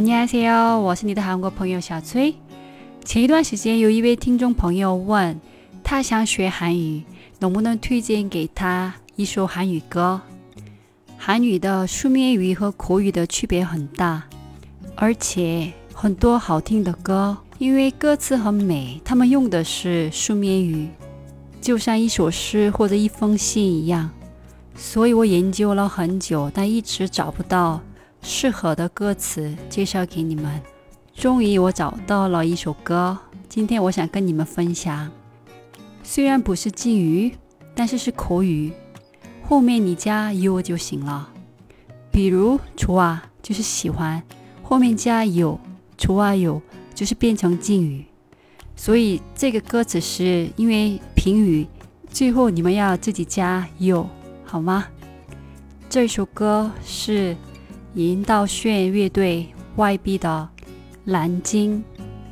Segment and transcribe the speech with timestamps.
[0.00, 2.34] 안녕하세요，我是你的韩国朋友小崔。
[3.04, 5.38] 前一段时间，有一位听众朋友问，
[5.84, 7.02] 他想学韩语，
[7.38, 10.20] 能不能推荐给他一首韩语歌？
[11.16, 14.24] 韩语的书面语和口语的区别很大，
[14.94, 20.88] 而且很多好听的歌，因为歌词很美，他们用的是书面语，
[21.60, 24.10] 就像一首诗或者一封信一样。
[24.74, 27.80] 所以我研究了很久，但一直找不到。
[28.22, 30.60] 适合的歌词介绍给你们。
[31.14, 33.16] 终于我找到了一首歌，
[33.48, 35.10] 今天我想跟你们分享。
[36.02, 37.34] 虽然不是敬语，
[37.74, 38.70] 但是是口语，
[39.42, 41.30] 后面你加 you 就行了。
[42.10, 44.22] 比如“좋아”就是喜欢，
[44.62, 45.58] 后面加 you，“
[45.96, 46.60] 좋아 요”，
[46.94, 48.04] 就是变成敬语。
[48.76, 51.66] 所以这个歌词是因为平语，
[52.10, 54.06] 最后你们要自己加 you，
[54.44, 54.86] 好吗？
[55.88, 57.34] 这首歌是。
[57.95, 59.45] 引道炫乐队
[59.75, 60.47] YB 的
[61.03, 61.83] 蓝鲸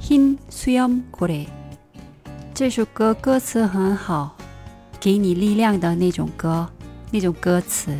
[0.00, 1.46] ，Hin Suyam grey
[2.54, 4.36] 这首歌歌词很好，
[5.00, 6.68] 给你力量的那种歌，
[7.10, 7.98] 那种歌词。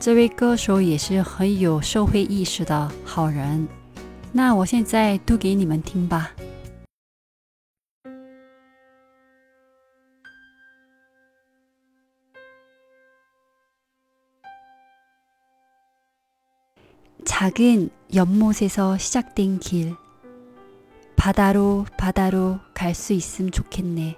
[0.00, 3.68] 这位歌手也是很有社会意识的好人，
[4.32, 6.32] 那我现在读给你们听吧。
[17.24, 19.94] 작은 연못에서 시작된 길.
[21.16, 24.16] 바다로 바다로 갈 수 있음 좋겠네.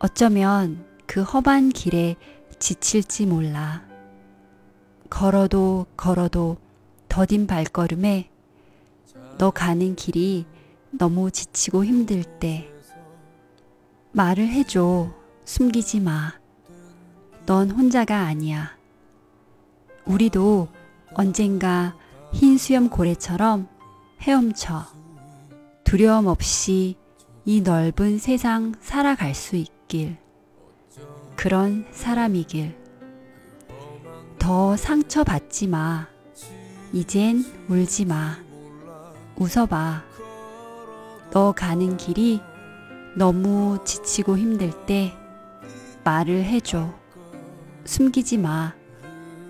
[0.00, 2.16] 어쩌면 그 험한 길에
[2.58, 3.86] 지칠지 몰라.
[5.08, 6.56] 걸어도 걸어도
[7.08, 8.28] 더딘 발걸음에
[9.38, 10.46] 너 가는 길이
[10.90, 12.68] 너무 지치고 힘들 때
[14.12, 15.12] 말을 해줘.
[15.44, 16.32] 숨기지 마.
[17.46, 18.76] 넌 혼자가 아니야.
[20.04, 20.68] 우리도
[21.14, 21.94] 언젠가
[22.32, 23.68] 흰 수염 고래처럼
[24.20, 24.86] 헤엄쳐
[25.84, 26.96] 두려움 없이
[27.44, 30.18] 이 넓은 세상 살아갈 수 있길.
[31.34, 32.76] 그런 사람이길.
[34.38, 36.08] 더 상처받지 마.
[36.92, 38.36] 이젠 울지 마.
[39.36, 40.02] 웃어봐.
[41.30, 42.42] 너 가는 길이
[43.16, 45.14] 너무 지치고 힘들 때
[46.04, 46.92] 말을 해줘.
[47.84, 48.74] 숨기지 마.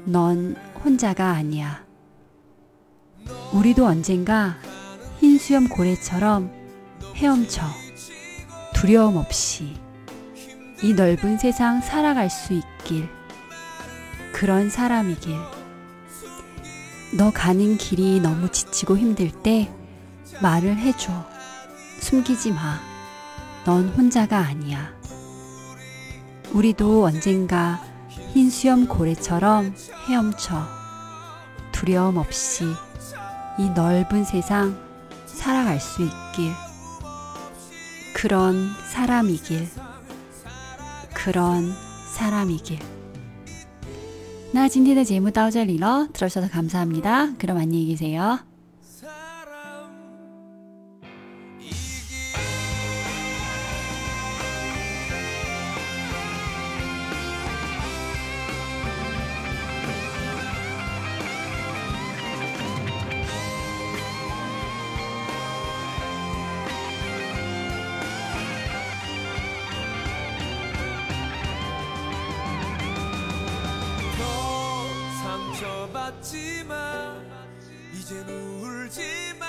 [0.05, 1.85] 넌 혼자가 아니야.
[3.53, 4.57] 우리도 언젠가
[5.19, 6.51] 흰 수염 고래처럼
[7.15, 7.63] 헤엄쳐
[8.75, 9.77] 두려움 없이
[10.83, 13.09] 이 넓은 세상 살아갈 수 있길.
[14.33, 15.35] 그런 사람이길.
[17.17, 19.73] 너 가는 길이 너무 지치고 힘들 때
[20.41, 21.11] 말을 해줘.
[22.01, 22.79] 숨기지 마.
[23.65, 24.93] 넌 혼자가 아니야.
[26.53, 27.83] 우리도 언젠가
[28.28, 29.74] 흰 수염 고래처럼
[30.08, 30.64] 헤엄쳐
[31.72, 32.66] 두려움 없이
[33.58, 34.78] 이 넓은 세상
[35.26, 36.54] 살아갈 수 있길.
[38.14, 39.68] 그런 사람이길.
[41.14, 41.74] 그런
[42.14, 42.80] 사람이길.
[44.52, 47.34] 那今天的节目到这里了，들어주셔서 감사합니다.
[47.40, 48.47] 그럼 안녕히 계세요.
[76.09, 77.15] 상처받지마
[77.93, 79.48] 이젠 울지 마